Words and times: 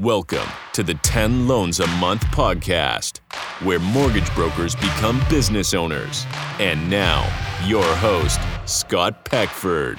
Welcome 0.00 0.46
to 0.74 0.84
the 0.84 0.94
10 0.94 1.48
Loans 1.48 1.80
a 1.80 1.86
Month 1.98 2.22
podcast, 2.26 3.18
where 3.64 3.80
mortgage 3.80 4.32
brokers 4.32 4.76
become 4.76 5.20
business 5.28 5.74
owners. 5.74 6.24
And 6.60 6.88
now, 6.88 7.24
your 7.66 7.82
host, 7.96 8.38
Scott 8.64 9.24
Peckford. 9.24 9.98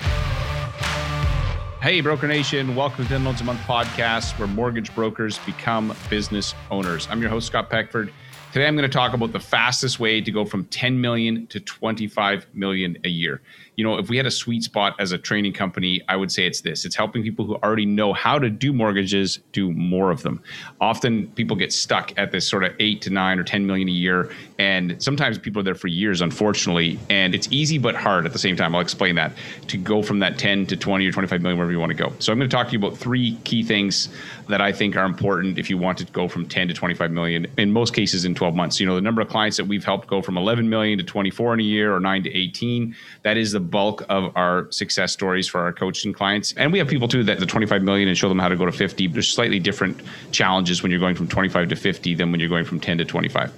Hey, 1.82 2.00
Broker 2.00 2.30
Nation. 2.30 2.78
Welcome 2.78 3.04
to 3.04 3.10
10 3.10 3.26
Loans 3.26 3.42
a 3.42 3.44
Month 3.44 3.60
podcast, 3.64 4.40
where 4.40 4.48
mortgage 4.48 4.96
brokers 4.96 5.38
become 5.40 5.94
business 6.10 6.56
owners. 6.72 7.06
I'm 7.12 7.20
your 7.20 7.30
host, 7.30 7.48
Scott 7.48 7.70
Peckford. 7.70 8.14
Today, 8.52 8.66
I'm 8.66 8.76
going 8.76 8.90
to 8.90 8.98
talk 8.98 9.14
about 9.14 9.32
the 9.32 9.40
fastest 9.40 10.00
way 10.00 10.22
to 10.22 10.32
go 10.32 10.44
from 10.44 10.66
10 10.66 11.00
million 11.00 11.46
to 11.48 11.60
25 11.60 12.48
million 12.56 12.98
a 13.04 13.08
year 13.08 13.42
you 13.80 13.86
know, 13.86 13.98
if 13.98 14.10
we 14.10 14.18
had 14.18 14.26
a 14.26 14.32
sweet 14.32 14.62
spot 14.62 14.94
as 15.00 15.14
a 15.14 15.18
training 15.18 15.54
company, 15.54 16.02
I 16.10 16.18
would 16.18 16.34
say 16.34 16.46
it's 16.46 16.60
this. 16.60 16.84
It's 16.84 16.98
helping 16.98 17.24
people 17.24 17.46
who 17.46 17.56
already 17.64 17.86
know 17.86 18.12
how 18.12 18.38
to 18.38 18.50
do 18.50 18.74
mortgages 18.74 19.40
do 19.54 19.72
more 19.72 20.12
of 20.12 20.22
them. 20.22 20.44
Often 20.82 21.28
people 21.30 21.56
get 21.56 21.72
stuck 21.72 22.12
at 22.18 22.34
this 22.34 22.46
sort 22.46 22.66
of 22.66 22.74
8 22.78 23.02
to 23.04 23.10
9 23.10 23.40
or 23.40 23.44
10 23.46 23.66
million 23.66 23.88
a 23.88 23.94
year 23.94 24.34
and 24.58 25.02
sometimes 25.02 25.38
people 25.38 25.62
are 25.62 25.64
there 25.64 25.76
for 25.76 25.88
years 25.88 26.20
unfortunately, 26.20 27.00
and 27.10 27.34
it's 27.34 27.48
easy 27.52 27.78
but 27.78 27.96
hard 27.96 28.26
at 28.26 28.34
the 28.34 28.40
same 28.40 28.58
time. 28.58 28.76
I'll 28.76 28.82
explain 28.82 29.16
that 29.16 29.32
to 29.68 29.78
go 29.78 30.04
from 30.04 30.20
that 30.20 30.38
10 30.38 30.66
to 30.66 30.76
20 30.76 31.08
or 31.08 31.14
25 31.14 31.42
million 31.42 31.58
wherever 31.58 31.72
you 31.72 31.80
want 31.80 31.92
to 31.92 31.98
go. 31.98 32.12
So 32.20 32.34
I'm 32.34 32.38
going 32.38 32.50
to 32.50 32.54
talk 32.54 32.68
to 32.68 32.74
you 32.74 32.80
about 32.80 32.98
three 32.98 33.38
key 33.46 33.64
things 33.64 34.10
that 34.50 34.60
I 34.60 34.74
think 34.74 34.98
are 34.98 35.06
important 35.06 35.58
if 35.58 35.70
you 35.70 35.78
want 35.78 35.98
to 36.00 36.06
go 36.06 36.28
from 36.28 36.46
10 36.46 36.68
to 36.68 36.74
25 36.74 37.12
million 37.12 37.48
in 37.58 37.72
most 37.72 37.94
cases 37.94 38.26
in 38.26 38.36
12 38.40 38.56
months. 38.56 38.80
You 38.80 38.88
know, 38.88 38.96
the 38.96 39.02
number 39.02 39.22
of 39.22 39.28
clients 39.28 39.58
that 39.58 39.66
we've 39.66 39.84
helped 39.84 40.08
go 40.08 40.22
from 40.22 40.38
11 40.38 40.70
million 40.70 40.98
to 40.98 41.04
24 41.04 41.56
in 41.56 41.60
a 41.60 41.64
year 41.64 41.94
or 41.94 42.00
9 42.00 42.24
to 42.24 42.34
18, 42.34 42.96
that 43.24 43.36
is 43.36 43.52
the 43.52 43.60
bulk 43.60 44.04
of 44.08 44.32
our 44.38 44.72
success 44.72 45.12
stories 45.12 45.46
for 45.46 45.60
our 45.60 45.74
coaching 45.74 46.14
clients. 46.14 46.54
And 46.54 46.72
we 46.72 46.80
have 46.80 46.88
people 46.88 47.10
too 47.10 47.22
that 47.26 47.42
the 47.42 47.46
25 47.46 47.84
million 47.84 48.08
and 48.08 48.18
show 48.18 48.30
them 48.30 48.40
how 48.40 48.48
to 48.48 48.56
go 48.56 48.66
to 48.66 48.72
50. 48.72 49.08
There's 49.08 49.28
slightly 49.28 49.60
different 49.60 50.02
challenges 50.32 50.82
when 50.82 50.90
you're 50.90 51.02
going 51.02 51.16
from 51.16 51.28
25 51.28 51.68
to 51.68 51.76
50 51.76 52.16
than 52.16 52.32
when 52.32 52.40
you're 52.40 52.48
going 52.48 52.64
from 52.64 52.80
10 52.80 53.00
to 53.00 53.06
25. 53.06 53.52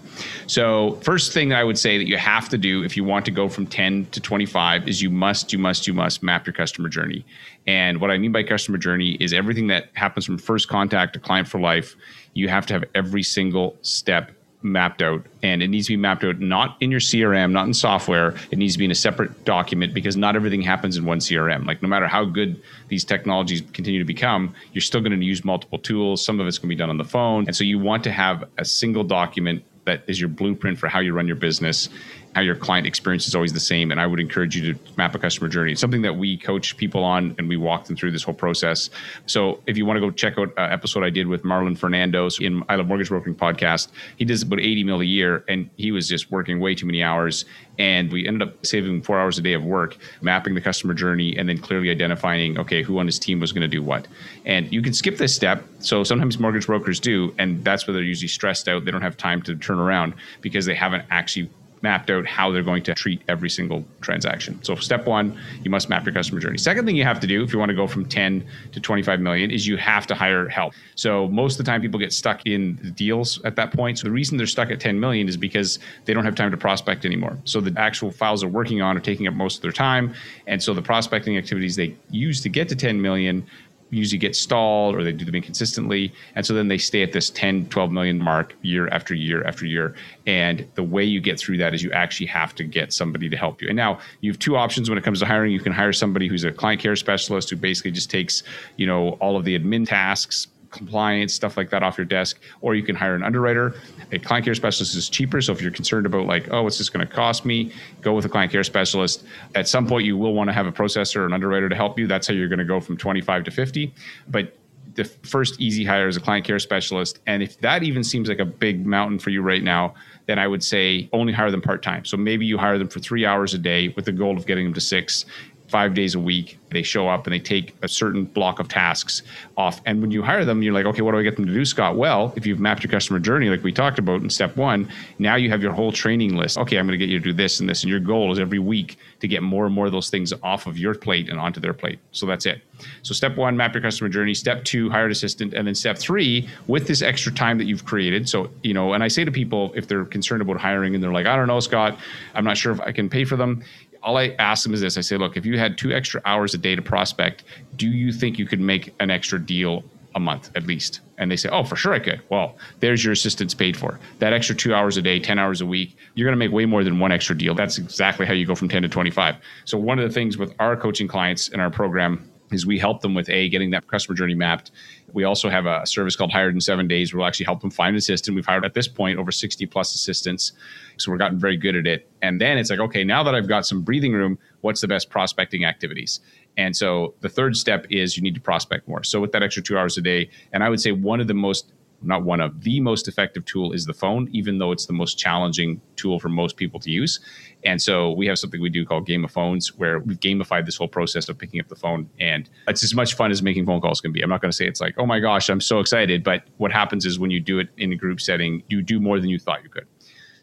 So, 0.47 0.95
first 1.03 1.31
thing 1.31 1.49
that 1.49 1.59
I 1.59 1.63
would 1.63 1.77
say 1.77 1.99
that 1.99 2.07
you 2.07 2.17
have 2.17 2.49
to 2.49 2.57
do 2.57 2.83
if 2.83 2.97
you 2.97 3.03
want 3.03 3.23
to 3.25 3.31
go 3.31 3.47
from 3.49 3.67
10 3.67 4.07
to 4.07 4.19
25 4.19 4.87
is 4.89 4.99
you 4.99 5.11
must, 5.11 5.53
you 5.53 5.59
must, 5.59 5.85
you 5.85 5.93
must 5.93 6.23
map 6.23 6.47
your 6.47 6.53
customer 6.53 6.89
journey. 6.89 7.23
And 7.67 8.01
what 8.01 8.09
I 8.09 8.17
mean 8.17 8.31
by 8.31 8.41
customer 8.41 8.79
journey 8.79 9.11
is 9.19 9.31
everything 9.31 9.67
that 9.67 9.89
happens 9.93 10.25
from 10.25 10.39
first 10.39 10.67
contact 10.67 11.13
to 11.13 11.19
client 11.19 11.47
for 11.47 11.59
life. 11.59 11.95
You 12.33 12.49
have 12.49 12.65
to 12.65 12.73
have 12.73 12.83
every 12.95 13.21
single 13.21 13.77
step 13.83 14.31
mapped 14.63 15.01
out 15.01 15.25
and 15.43 15.63
it 15.63 15.67
needs 15.67 15.87
to 15.87 15.93
be 15.93 15.97
mapped 15.97 16.23
out 16.23 16.39
not 16.39 16.77
in 16.79 16.91
your 16.91 16.99
CRM, 16.99 17.51
not 17.51 17.67
in 17.67 17.73
software. 17.73 18.35
It 18.51 18.57
needs 18.57 18.73
to 18.73 18.79
be 18.79 18.85
in 18.85 18.91
a 18.91 18.95
separate 18.95 19.43
document 19.45 19.93
because 19.93 20.15
not 20.17 20.35
everything 20.35 20.61
happens 20.61 20.97
in 20.97 21.05
one 21.05 21.19
CRM. 21.19 21.65
Like 21.65 21.81
no 21.81 21.87
matter 21.87 22.07
how 22.07 22.25
good 22.25 22.61
these 22.87 23.03
technologies 23.03 23.61
continue 23.73 23.99
to 23.99 24.05
become, 24.05 24.53
you're 24.73 24.81
still 24.81 25.01
going 25.01 25.17
to 25.17 25.25
use 25.25 25.43
multiple 25.43 25.79
tools. 25.79 26.23
Some 26.23 26.39
of 26.39 26.47
it's 26.47 26.57
going 26.57 26.69
to 26.69 26.75
be 26.75 26.79
done 26.79 26.89
on 26.89 26.97
the 26.97 27.05
phone. 27.05 27.45
And 27.47 27.55
so 27.55 27.63
you 27.63 27.79
want 27.79 28.03
to 28.03 28.11
have 28.11 28.43
a 28.57 28.65
single 28.65 29.03
document 29.03 29.63
that 29.85 30.03
is 30.07 30.19
your 30.19 30.29
blueprint 30.29 30.77
for 30.77 30.87
how 30.87 30.99
you 30.99 31.13
run 31.13 31.27
your 31.27 31.35
business 31.35 31.89
how 32.35 32.41
your 32.41 32.55
client 32.55 32.87
experience 32.87 33.27
is 33.27 33.35
always 33.35 33.53
the 33.53 33.59
same. 33.59 33.91
And 33.91 33.99
I 33.99 34.07
would 34.07 34.19
encourage 34.19 34.55
you 34.55 34.73
to 34.73 34.79
map 34.97 35.13
a 35.15 35.19
customer 35.19 35.49
journey. 35.49 35.73
It's 35.73 35.81
something 35.81 36.01
that 36.03 36.15
we 36.15 36.37
coach 36.37 36.77
people 36.77 37.03
on 37.03 37.35
and 37.37 37.49
we 37.49 37.57
walk 37.57 37.85
them 37.85 37.95
through 37.95 38.11
this 38.11 38.23
whole 38.23 38.33
process. 38.33 38.89
So 39.25 39.61
if 39.67 39.77
you 39.77 39.85
want 39.85 39.97
to 39.97 40.01
go 40.01 40.11
check 40.11 40.37
out 40.37 40.53
an 40.57 40.71
episode 40.71 41.03
I 41.03 41.09
did 41.09 41.27
with 41.27 41.43
Marlon 41.43 41.77
Fernandos 41.77 42.45
in 42.45 42.63
I 42.69 42.75
Love 42.75 42.87
Mortgage 42.87 43.09
Brokering 43.09 43.35
podcast, 43.35 43.89
he 44.15 44.25
does 44.25 44.41
about 44.41 44.59
80 44.59 44.83
mil 44.83 45.01
a 45.01 45.05
year 45.05 45.43
and 45.47 45.69
he 45.77 45.91
was 45.91 46.07
just 46.07 46.31
working 46.31 46.59
way 46.59 46.73
too 46.73 46.85
many 46.85 47.03
hours. 47.03 47.45
And 47.77 48.11
we 48.11 48.27
ended 48.27 48.47
up 48.47 48.65
saving 48.65 49.01
four 49.01 49.19
hours 49.19 49.37
a 49.37 49.41
day 49.41 49.53
of 49.53 49.63
work, 49.63 49.97
mapping 50.21 50.53
the 50.53 50.61
customer 50.61 50.93
journey, 50.93 51.35
and 51.35 51.49
then 51.49 51.57
clearly 51.57 51.89
identifying, 51.89 52.59
okay, 52.59 52.83
who 52.83 52.99
on 52.99 53.07
his 53.07 53.17
team 53.17 53.39
was 53.39 53.51
going 53.51 53.61
to 53.61 53.67
do 53.67 53.81
what. 53.81 54.07
And 54.45 54.71
you 54.71 54.81
can 54.81 54.93
skip 54.93 55.17
this 55.17 55.33
step. 55.33 55.65
So 55.79 56.03
sometimes 56.03 56.37
mortgage 56.37 56.67
brokers 56.67 56.99
do, 56.99 57.33
and 57.39 57.63
that's 57.63 57.87
where 57.87 57.93
they're 57.93 58.03
usually 58.03 58.27
stressed 58.27 58.67
out. 58.67 58.85
They 58.85 58.91
don't 58.91 59.01
have 59.01 59.17
time 59.17 59.41
to 59.43 59.55
turn 59.55 59.79
around 59.79 60.13
because 60.41 60.65
they 60.65 60.75
haven't 60.75 61.05
actually 61.09 61.49
mapped 61.81 62.09
out 62.09 62.25
how 62.25 62.51
they're 62.51 62.63
going 62.63 62.83
to 62.83 62.93
treat 62.93 63.21
every 63.27 63.49
single 63.49 63.83
transaction. 64.01 64.61
So 64.63 64.75
step 64.75 65.05
one, 65.05 65.37
you 65.63 65.71
must 65.71 65.89
map 65.89 66.05
your 66.05 66.13
customer 66.13 66.39
journey. 66.39 66.57
Second 66.57 66.85
thing 66.85 66.95
you 66.95 67.03
have 67.03 67.19
to 67.19 67.27
do 67.27 67.43
if 67.43 67.53
you 67.53 67.59
want 67.59 67.69
to 67.69 67.75
go 67.75 67.87
from 67.87 68.05
10 68.05 68.45
to 68.71 68.79
25 68.79 69.19
million 69.19 69.51
is 69.51 69.67
you 69.67 69.77
have 69.77 70.07
to 70.07 70.15
hire 70.15 70.47
help. 70.47 70.73
So 70.95 71.27
most 71.27 71.59
of 71.59 71.65
the 71.65 71.71
time 71.71 71.81
people 71.81 71.99
get 71.99 72.13
stuck 72.13 72.45
in 72.45 72.79
the 72.83 72.91
deals 72.91 73.41
at 73.43 73.55
that 73.55 73.73
point. 73.73 73.99
So 73.99 74.05
the 74.05 74.11
reason 74.11 74.37
they're 74.37 74.47
stuck 74.47 74.71
at 74.71 74.79
10 74.79 74.99
million 74.99 75.27
is 75.27 75.37
because 75.37 75.79
they 76.05 76.13
don't 76.13 76.25
have 76.25 76.35
time 76.35 76.51
to 76.51 76.57
prospect 76.57 77.05
anymore. 77.05 77.37
So 77.45 77.61
the 77.61 77.79
actual 77.79 78.11
files 78.11 78.41
they're 78.41 78.49
working 78.49 78.81
on 78.81 78.97
are 78.97 79.01
taking 79.01 79.27
up 79.27 79.33
most 79.33 79.57
of 79.57 79.61
their 79.61 79.71
time. 79.71 80.13
And 80.47 80.61
so 80.61 80.73
the 80.73 80.81
prospecting 80.81 81.37
activities 81.37 81.75
they 81.75 81.95
use 82.09 82.41
to 82.41 82.49
get 82.49 82.69
to 82.69 82.75
10 82.75 83.01
million 83.01 83.45
usually 83.91 84.17
get 84.17 84.35
stalled 84.35 84.95
or 84.95 85.03
they 85.03 85.11
do 85.11 85.25
them 85.25 85.35
inconsistently. 85.35 86.11
And 86.35 86.45
so 86.45 86.53
then 86.53 86.67
they 86.67 86.77
stay 86.77 87.03
at 87.03 87.11
this 87.11 87.29
10, 87.29 87.67
12 87.69 87.91
million 87.91 88.17
mark 88.17 88.55
year 88.61 88.87
after 88.87 89.13
year 89.13 89.43
after 89.43 89.65
year. 89.65 89.93
And 90.25 90.67
the 90.75 90.83
way 90.83 91.03
you 91.03 91.19
get 91.19 91.39
through 91.39 91.57
that 91.57 91.73
is 91.73 91.83
you 91.83 91.91
actually 91.91 92.27
have 92.27 92.55
to 92.55 92.63
get 92.63 92.93
somebody 92.93 93.29
to 93.29 93.37
help 93.37 93.61
you. 93.61 93.67
And 93.67 93.75
now 93.75 93.99
you 94.21 94.31
have 94.31 94.39
two 94.39 94.57
options 94.57 94.89
when 94.89 94.97
it 94.97 95.03
comes 95.03 95.19
to 95.19 95.25
hiring. 95.25 95.51
You 95.51 95.59
can 95.59 95.73
hire 95.73 95.93
somebody 95.93 96.27
who's 96.27 96.43
a 96.43 96.51
client 96.51 96.81
care 96.81 96.95
specialist 96.95 97.49
who 97.49 97.57
basically 97.57 97.91
just 97.91 98.09
takes, 98.09 98.43
you 98.77 98.87
know, 98.87 99.11
all 99.19 99.35
of 99.37 99.43
the 99.43 99.57
admin 99.59 99.87
tasks, 99.87 100.47
compliance, 100.71 101.33
stuff 101.33 101.57
like 101.57 101.69
that 101.69 101.83
off 101.83 101.97
your 101.97 102.05
desk, 102.05 102.39
or 102.61 102.75
you 102.75 102.83
can 102.83 102.95
hire 102.95 103.15
an 103.15 103.23
underwriter. 103.23 103.75
A 104.11 104.19
client 104.19 104.45
care 104.45 104.55
specialist 104.55 104.95
is 104.95 105.09
cheaper. 105.09 105.41
So 105.41 105.51
if 105.51 105.61
you're 105.61 105.71
concerned 105.71 106.05
about 106.05 106.25
like, 106.25 106.47
oh, 106.51 106.63
what's 106.63 106.77
this 106.77 106.89
going 106.89 107.05
to 107.05 107.13
cost 107.13 107.45
me? 107.45 107.73
Go 108.01 108.13
with 108.13 108.25
a 108.25 108.29
client 108.29 108.51
care 108.51 108.63
specialist. 108.63 109.23
At 109.55 109.67
some 109.67 109.87
point, 109.87 110.05
you 110.05 110.17
will 110.17 110.33
want 110.33 110.49
to 110.49 110.53
have 110.53 110.65
a 110.65 110.71
processor 110.71 111.17
or 111.17 111.25
an 111.25 111.33
underwriter 111.33 111.69
to 111.69 111.75
help 111.75 111.99
you. 111.99 112.07
That's 112.07 112.27
how 112.27 112.33
you're 112.33 112.49
going 112.49 112.59
to 112.59 112.65
go 112.65 112.79
from 112.79 112.97
25 112.97 113.43
to 113.45 113.51
50. 113.51 113.93
But 114.27 114.57
the 114.95 115.05
first 115.05 115.59
easy 115.59 115.85
hire 115.85 116.07
is 116.07 116.17
a 116.17 116.19
client 116.19 116.45
care 116.45 116.59
specialist. 116.59 117.19
And 117.25 117.41
if 117.41 117.59
that 117.61 117.83
even 117.83 118.03
seems 118.03 118.29
like 118.29 118.39
a 118.39 118.45
big 118.45 118.85
mountain 118.85 119.19
for 119.19 119.29
you 119.29 119.41
right 119.41 119.63
now, 119.63 119.93
then 120.25 120.37
I 120.39 120.47
would 120.47 120.63
say 120.63 121.09
only 121.13 121.33
hire 121.33 121.51
them 121.51 121.61
part 121.61 121.81
time. 121.81 122.05
So 122.05 122.17
maybe 122.17 122.45
you 122.45 122.57
hire 122.57 122.77
them 122.77 122.89
for 122.89 122.99
three 122.99 123.25
hours 123.25 123.53
a 123.53 123.57
day 123.57 123.89
with 123.89 124.05
the 124.05 124.11
goal 124.11 124.37
of 124.37 124.45
getting 124.45 124.65
them 124.65 124.73
to 124.73 124.81
six 124.81 125.25
five 125.71 125.93
days 125.93 126.15
a 126.15 126.19
week. 126.19 126.59
They 126.69 126.83
show 126.83 127.07
up 127.07 127.25
and 127.25 127.33
they 127.33 127.39
take 127.39 127.75
a 127.81 127.87
certain 127.87 128.25
block 128.25 128.59
of 128.59 128.67
tasks 128.67 129.23
off. 129.55 129.81
And 129.85 130.01
when 130.01 130.11
you 130.11 130.21
hire 130.21 130.43
them, 130.43 130.61
you're 130.61 130.73
like, 130.73 130.85
okay, 130.85 131.01
what 131.01 131.13
do 131.13 131.17
I 131.17 131.23
get 131.23 131.37
them 131.37 131.45
to 131.45 131.53
do, 131.53 131.63
Scott? 131.63 131.95
Well, 131.95 132.33
if 132.35 132.45
you've 132.45 132.59
mapped 132.59 132.83
your 132.83 132.91
customer 132.91 133.19
journey, 133.19 133.49
like 133.49 133.63
we 133.63 133.71
talked 133.71 133.97
about 133.97 134.21
in 134.21 134.29
step 134.29 134.57
one, 134.57 134.89
now 135.17 135.35
you 135.35 135.49
have 135.49 135.61
your 135.61 135.71
whole 135.71 135.93
training 135.93 136.35
list. 136.35 136.57
Okay, 136.57 136.77
I'm 136.77 136.85
going 136.87 136.99
to 136.99 137.03
get 137.03 137.09
you 137.09 137.19
to 137.19 137.23
do 137.23 137.33
this 137.33 137.61
and 137.61 137.69
this. 137.69 137.83
And 137.83 137.89
your 137.89 138.01
goal 138.01 138.33
is 138.33 138.39
every 138.39 138.59
week 138.59 138.97
to 139.21 139.27
get 139.27 139.43
more 139.43 139.65
and 139.65 139.73
more 139.73 139.85
of 139.85 139.93
those 139.93 140.09
things 140.09 140.33
off 140.43 140.67
of 140.67 140.77
your 140.77 140.93
plate 140.93 141.29
and 141.29 141.39
onto 141.39 141.61
their 141.61 141.73
plate. 141.73 141.99
So 142.11 142.25
that's 142.25 142.45
it. 142.45 142.61
So 143.03 143.13
step 143.13 143.37
one, 143.37 143.55
map 143.55 143.73
your 143.73 143.81
customer 143.81 144.09
journey. 144.09 144.33
Step 144.33 144.65
two, 144.65 144.89
hire 144.89 145.05
an 145.05 145.11
assistant. 145.11 145.53
And 145.53 145.67
then 145.67 145.75
step 145.75 145.97
three, 145.97 146.49
with 146.67 146.87
this 146.87 147.01
extra 147.01 147.31
time 147.31 147.57
that 147.59 147.65
you've 147.65 147.85
created. 147.85 148.27
So, 148.27 148.49
you 148.61 148.73
know, 148.73 148.93
and 148.93 149.03
I 149.03 149.07
say 149.07 149.23
to 149.23 149.31
people, 149.31 149.71
if 149.73 149.87
they're 149.87 150.05
concerned 150.05 150.41
about 150.41 150.57
hiring 150.57 150.95
and 150.95 151.03
they're 151.03 151.13
like, 151.13 151.27
I 151.27 151.35
don't 151.37 151.47
know, 151.47 151.59
Scott, 151.61 151.97
I'm 152.35 152.43
not 152.43 152.57
sure 152.57 152.73
if 152.73 152.81
I 152.81 152.91
can 152.91 153.09
pay 153.09 153.23
for 153.23 153.37
them 153.37 153.63
all 154.03 154.17
I 154.17 154.35
ask 154.39 154.63
them 154.63 154.73
is 154.73 154.81
this: 154.81 154.97
I 154.97 155.01
say, 155.01 155.17
look, 155.17 155.37
if 155.37 155.45
you 155.45 155.57
had 155.57 155.77
two 155.77 155.91
extra 155.91 156.21
hours 156.25 156.53
a 156.53 156.57
day 156.57 156.75
to 156.75 156.81
prospect, 156.81 157.43
do 157.75 157.87
you 157.87 158.11
think 158.11 158.39
you 158.39 158.45
could 158.45 158.59
make 158.59 158.93
an 158.99 159.11
extra 159.11 159.39
deal 159.39 159.83
a 160.15 160.19
month 160.19 160.51
at 160.55 160.65
least? 160.65 161.01
And 161.17 161.29
they 161.29 161.35
say, 161.35 161.49
oh, 161.49 161.63
for 161.63 161.75
sure 161.75 161.93
I 161.93 161.99
could. 161.99 162.21
Well, 162.29 162.57
there's 162.79 163.03
your 163.03 163.13
assistance 163.13 163.53
paid 163.53 163.77
for. 163.77 163.99
That 164.19 164.33
extra 164.33 164.55
two 164.55 164.73
hours 164.73 164.97
a 164.97 165.03
day, 165.03 165.19
10 165.19 165.37
hours 165.37 165.61
a 165.61 165.65
week, 165.67 165.95
you're 166.15 166.25
going 166.25 166.33
to 166.33 166.37
make 166.37 166.51
way 166.51 166.65
more 166.65 166.83
than 166.83 166.97
one 166.97 167.11
extra 167.11 167.37
deal. 167.37 167.53
That's 167.53 167.77
exactly 167.77 168.25
how 168.25 168.33
you 168.33 168.45
go 168.45 168.55
from 168.55 168.69
10 168.69 168.81
to 168.81 168.89
25. 168.89 169.35
So, 169.65 169.77
one 169.77 169.99
of 169.99 170.07
the 170.07 170.13
things 170.13 170.37
with 170.37 170.53
our 170.59 170.75
coaching 170.75 171.07
clients 171.07 171.49
in 171.49 171.59
our 171.59 171.69
program 171.69 172.30
is 172.51 172.65
we 172.65 172.77
help 172.77 173.01
them 173.01 173.13
with 173.13 173.29
a 173.29 173.49
getting 173.49 173.71
that 173.71 173.87
customer 173.87 174.15
journey 174.15 174.35
mapped. 174.35 174.71
We 175.13 175.23
also 175.23 175.49
have 175.49 175.65
a 175.65 175.85
service 175.85 176.15
called 176.15 176.31
Hired 176.31 176.53
in 176.53 176.61
Seven 176.61 176.87
Days. 176.87 177.13
We'll 177.13 177.25
actually 177.25 177.45
help 177.45 177.61
them 177.61 177.71
find 177.71 177.91
an 177.91 177.97
assistant. 177.97 178.35
We've 178.35 178.45
hired 178.45 178.65
at 178.65 178.73
this 178.73 178.87
point 178.87 179.19
over 179.19 179.31
60 179.31 179.65
plus 179.67 179.93
assistants. 179.93 180.53
So 180.97 181.11
we've 181.11 181.19
gotten 181.19 181.39
very 181.39 181.57
good 181.57 181.75
at 181.75 181.87
it. 181.87 182.09
And 182.21 182.39
then 182.39 182.57
it's 182.57 182.69
like, 182.69 182.79
okay, 182.79 183.03
now 183.03 183.23
that 183.23 183.35
I've 183.35 183.47
got 183.47 183.65
some 183.65 183.81
breathing 183.81 184.13
room, 184.13 184.37
what's 184.61 184.81
the 184.81 184.87
best 184.87 185.09
prospecting 185.09 185.65
activities? 185.65 186.19
And 186.57 186.75
so 186.75 187.15
the 187.21 187.29
third 187.29 187.55
step 187.55 187.85
is 187.89 188.17
you 188.17 188.23
need 188.23 188.35
to 188.35 188.41
prospect 188.41 188.87
more. 188.87 189.03
So 189.03 189.19
with 189.19 189.31
that 189.31 189.43
extra 189.43 189.63
two 189.63 189.77
hours 189.77 189.97
a 189.97 190.01
day, 190.01 190.29
and 190.51 190.63
I 190.63 190.69
would 190.69 190.81
say 190.81 190.91
one 190.91 191.21
of 191.21 191.27
the 191.27 191.33
most 191.33 191.71
not 192.01 192.23
one 192.23 192.41
of 192.41 192.61
the 192.61 192.79
most 192.79 193.07
effective 193.07 193.45
tool 193.45 193.73
is 193.73 193.85
the 193.85 193.93
phone, 193.93 194.29
even 194.31 194.57
though 194.57 194.71
it's 194.71 194.85
the 194.85 194.93
most 194.93 195.17
challenging 195.17 195.81
tool 195.95 196.19
for 196.19 196.29
most 196.29 196.57
people 196.57 196.79
to 196.79 196.89
use. 196.89 197.19
And 197.63 197.81
so 197.81 198.11
we 198.11 198.27
have 198.27 198.39
something 198.39 198.61
we 198.61 198.69
do 198.69 198.85
called 198.85 199.05
Game 199.05 199.23
of 199.23 199.31
Phones, 199.31 199.77
where 199.77 199.99
we've 199.99 200.19
gamified 200.19 200.65
this 200.65 200.75
whole 200.75 200.87
process 200.87 201.29
of 201.29 201.37
picking 201.37 201.59
up 201.59 201.67
the 201.67 201.75
phone. 201.75 202.09
And 202.19 202.49
it's 202.67 202.83
as 202.83 202.95
much 202.95 203.15
fun 203.15 203.31
as 203.31 203.41
making 203.41 203.65
phone 203.65 203.81
calls 203.81 204.01
can 204.01 204.11
be. 204.11 204.21
I'm 204.21 204.29
not 204.29 204.41
going 204.41 204.51
to 204.51 204.55
say 204.55 204.67
it's 204.67 204.81
like, 204.81 204.95
oh 204.97 205.05
my 205.05 205.19
gosh, 205.19 205.49
I'm 205.49 205.61
so 205.61 205.79
excited. 205.79 206.23
But 206.23 206.43
what 206.57 206.71
happens 206.71 207.05
is 207.05 207.19
when 207.19 207.31
you 207.31 207.39
do 207.39 207.59
it 207.59 207.69
in 207.77 207.91
a 207.93 207.95
group 207.95 208.19
setting, 208.19 208.63
you 208.67 208.81
do 208.81 208.99
more 208.99 209.19
than 209.19 209.29
you 209.29 209.39
thought 209.39 209.63
you 209.63 209.69
could. 209.69 209.87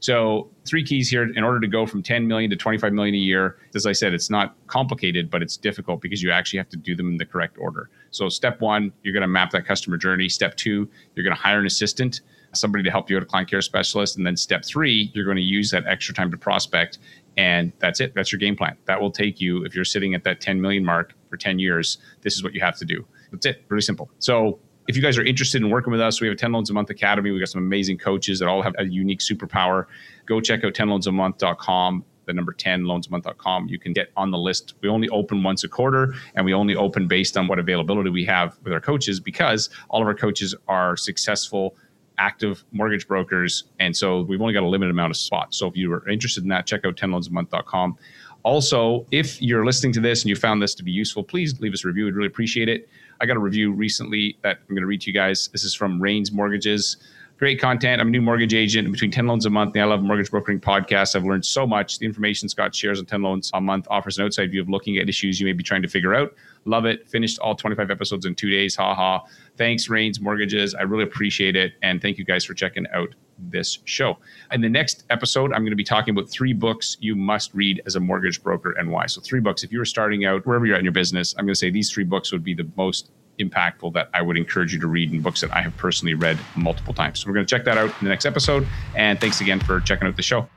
So 0.00 0.50
three 0.64 0.84
keys 0.84 1.08
here 1.08 1.24
in 1.24 1.42
order 1.42 1.60
to 1.60 1.66
go 1.66 1.86
from 1.86 2.02
10 2.02 2.26
million 2.26 2.50
to 2.50 2.56
25 2.56 2.92
million 2.92 3.14
a 3.14 3.18
year. 3.18 3.56
As 3.74 3.86
I 3.86 3.92
said, 3.92 4.14
it's 4.14 4.30
not 4.30 4.54
complicated, 4.66 5.30
but 5.30 5.42
it's 5.42 5.56
difficult 5.56 6.00
because 6.00 6.22
you 6.22 6.30
actually 6.30 6.58
have 6.58 6.68
to 6.70 6.76
do 6.76 6.94
them 6.94 7.08
in 7.08 7.16
the 7.16 7.26
correct 7.26 7.56
order. 7.58 7.90
So 8.10 8.28
step 8.28 8.60
one, 8.60 8.92
you're 9.02 9.12
going 9.12 9.22
to 9.22 9.28
map 9.28 9.50
that 9.50 9.66
customer 9.66 9.96
journey. 9.96 10.28
Step 10.28 10.56
two, 10.56 10.88
you're 11.14 11.24
going 11.24 11.36
to 11.36 11.42
hire 11.42 11.58
an 11.58 11.66
assistant 11.66 12.20
somebody 12.52 12.84
to 12.84 12.90
help 12.90 13.10
you 13.10 13.16
out, 13.16 13.22
a 13.22 13.26
client 13.26 13.50
care 13.50 13.60
specialist. 13.60 14.16
And 14.16 14.26
then 14.26 14.36
step 14.36 14.64
three, 14.64 15.10
you're 15.14 15.24
going 15.24 15.36
to 15.36 15.42
use 15.42 15.70
that 15.70 15.86
extra 15.86 16.14
time 16.14 16.30
to 16.30 16.36
prospect. 16.36 16.98
And 17.36 17.72
that's 17.78 18.00
it. 18.00 18.14
That's 18.14 18.32
your 18.32 18.38
game 18.38 18.56
plan. 18.56 18.76
That 18.86 19.00
will 19.00 19.10
take 19.10 19.40
you, 19.40 19.64
if 19.64 19.74
you're 19.74 19.84
sitting 19.84 20.14
at 20.14 20.24
that 20.24 20.40
10 20.40 20.60
million 20.60 20.84
mark 20.84 21.14
for 21.28 21.36
10 21.36 21.58
years, 21.58 21.98
this 22.22 22.34
is 22.34 22.42
what 22.42 22.54
you 22.54 22.60
have 22.60 22.76
to 22.78 22.84
do. 22.84 23.06
That's 23.30 23.46
it. 23.46 23.64
Really 23.68 23.82
simple. 23.82 24.10
So 24.18 24.58
if 24.88 24.96
you 24.96 25.02
guys 25.02 25.18
are 25.18 25.24
interested 25.24 25.62
in 25.62 25.68
working 25.68 25.90
with 25.92 26.00
us, 26.00 26.20
we 26.20 26.26
have 26.26 26.34
a 26.34 26.38
10 26.38 26.50
loans 26.50 26.70
a 26.70 26.72
month 26.72 26.88
academy. 26.90 27.30
We've 27.30 27.40
got 27.40 27.50
some 27.50 27.62
amazing 27.62 27.98
coaches 27.98 28.38
that 28.38 28.48
all 28.48 28.62
have 28.62 28.74
a 28.78 28.86
unique 28.86 29.20
superpower. 29.20 29.84
Go 30.26 30.40
check 30.40 30.64
out 30.64 30.72
10loansamonth.com 30.74 32.04
the 32.24 32.34
number 32.34 32.52
10 32.52 32.82
loansamonth.com 32.82 33.68
you 33.68 33.78
can 33.78 33.94
get 33.94 34.12
on 34.14 34.30
the 34.30 34.36
list 34.36 34.74
we 34.82 34.88
only 34.90 35.08
open 35.08 35.42
once 35.42 35.64
a 35.64 35.68
quarter 35.68 36.12
and 36.34 36.44
we 36.44 36.52
only 36.52 36.76
open 36.76 37.08
based 37.08 37.38
on 37.38 37.48
what 37.48 37.58
availability 37.58 38.10
we 38.10 38.22
have 38.22 38.58
with 38.64 38.72
our 38.74 38.82
coaches 38.82 39.18
because 39.18 39.70
all 39.88 40.02
of 40.02 40.06
our 40.06 40.14
coaches 40.14 40.54
are 40.68 40.94
successful 40.94 41.74
active 42.18 42.64
mortgage 42.70 43.08
brokers 43.08 43.64
and 43.80 43.96
so 43.96 44.20
we've 44.24 44.42
only 44.42 44.52
got 44.52 44.62
a 44.62 44.68
limited 44.68 44.90
amount 44.90 45.10
of 45.10 45.16
spots 45.16 45.56
so 45.56 45.68
if 45.68 45.74
you 45.74 45.90
are 45.90 46.06
interested 46.06 46.42
in 46.42 46.50
that 46.50 46.66
check 46.66 46.84
out 46.84 46.96
10loansamonth.com 46.96 47.96
also 48.42 49.06
if 49.10 49.40
you're 49.42 49.64
listening 49.64 49.92
to 49.92 50.00
this 50.00 50.22
and 50.22 50.30
you 50.30 50.36
found 50.36 50.62
this 50.62 50.74
to 50.74 50.82
be 50.82 50.90
useful 50.90 51.22
please 51.22 51.58
leave 51.60 51.72
us 51.72 51.84
a 51.84 51.88
review 51.88 52.04
we'd 52.04 52.14
really 52.14 52.28
appreciate 52.28 52.68
it 52.68 52.88
I 53.20 53.26
got 53.26 53.36
a 53.36 53.40
review 53.40 53.72
recently 53.72 54.38
that 54.42 54.58
I'm 54.60 54.74
going 54.74 54.82
to 54.82 54.86
read 54.86 55.00
to 55.02 55.10
you 55.10 55.14
guys. 55.14 55.48
This 55.48 55.64
is 55.64 55.74
from 55.74 56.00
Rains 56.00 56.30
Mortgages. 56.30 56.98
Great 57.36 57.60
content. 57.60 58.00
I'm 58.00 58.08
a 58.08 58.10
new 58.10 58.22
mortgage 58.22 58.54
agent 58.54 58.90
between 58.90 59.10
10 59.10 59.26
loans 59.26 59.46
a 59.46 59.50
month. 59.50 59.72
The 59.72 59.80
I 59.80 59.84
Love 59.84 60.02
Mortgage 60.02 60.30
Brokering 60.30 60.60
podcasts. 60.60 61.16
I've 61.16 61.24
learned 61.24 61.44
so 61.44 61.66
much. 61.66 61.98
The 61.98 62.06
information 62.06 62.48
Scott 62.48 62.74
shares 62.74 62.98
on 62.98 63.06
10 63.06 63.22
loans 63.22 63.50
a 63.54 63.60
month 63.60 63.86
offers 63.90 64.18
an 64.18 64.24
outside 64.24 64.50
view 64.50 64.60
of 64.60 64.68
looking 64.68 64.98
at 64.98 65.08
issues 65.08 65.40
you 65.40 65.46
may 65.46 65.52
be 65.52 65.62
trying 65.62 65.82
to 65.82 65.88
figure 65.88 66.14
out. 66.14 66.34
Love 66.64 66.84
it. 66.84 67.08
Finished 67.08 67.38
all 67.40 67.54
25 67.54 67.90
episodes 67.90 68.24
in 68.24 68.34
two 68.34 68.50
days. 68.50 68.76
Ha 68.76 68.94
ha. 68.94 69.24
Thanks, 69.56 69.88
Rains 69.88 70.20
Mortgages. 70.20 70.74
I 70.74 70.82
really 70.82 71.04
appreciate 71.04 71.56
it. 71.56 71.74
And 71.82 72.00
thank 72.00 72.18
you 72.18 72.24
guys 72.24 72.44
for 72.44 72.54
checking 72.54 72.86
out 72.92 73.14
this 73.38 73.78
show. 73.84 74.18
In 74.52 74.60
the 74.60 74.68
next 74.68 75.04
episode, 75.10 75.52
I'm 75.52 75.62
going 75.62 75.70
to 75.70 75.76
be 75.76 75.84
talking 75.84 76.16
about 76.16 76.30
three 76.30 76.52
books 76.52 76.96
you 77.00 77.14
must 77.14 77.54
read 77.54 77.82
as 77.86 77.96
a 77.96 78.00
mortgage 78.00 78.42
broker 78.42 78.72
and 78.72 78.90
why. 78.90 79.06
So, 79.06 79.20
three 79.20 79.40
books. 79.40 79.62
If 79.62 79.72
you 79.72 79.78
were 79.78 79.84
starting 79.84 80.24
out 80.24 80.46
wherever 80.46 80.66
you're 80.66 80.74
at 80.74 80.80
in 80.80 80.84
your 80.84 80.92
business, 80.92 81.34
I'm 81.38 81.44
going 81.44 81.54
to 81.54 81.58
say 81.58 81.70
these 81.70 81.90
three 81.90 82.04
books 82.04 82.32
would 82.32 82.44
be 82.44 82.54
the 82.54 82.68
most 82.76 83.10
impactful 83.38 83.92
that 83.94 84.10
I 84.12 84.22
would 84.22 84.36
encourage 84.36 84.72
you 84.72 84.80
to 84.80 84.88
read 84.88 85.12
in 85.12 85.20
books 85.22 85.40
that 85.42 85.52
I 85.52 85.60
have 85.62 85.76
personally 85.76 86.14
read 86.14 86.38
multiple 86.56 86.92
times. 86.94 87.20
So, 87.20 87.28
we're 87.28 87.34
going 87.34 87.46
to 87.46 87.50
check 87.50 87.64
that 87.64 87.78
out 87.78 87.90
in 87.90 88.04
the 88.04 88.10
next 88.10 88.26
episode. 88.26 88.66
And 88.94 89.20
thanks 89.20 89.40
again 89.40 89.60
for 89.60 89.80
checking 89.80 90.08
out 90.08 90.16
the 90.16 90.22
show. 90.22 90.48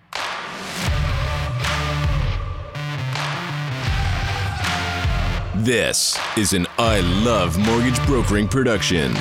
This 5.64 6.18
is 6.38 6.54
an 6.54 6.66
I 6.80 7.02
Love 7.24 7.60
Mortgage 7.60 8.04
Brokering 8.08 8.48
production. 8.48 9.14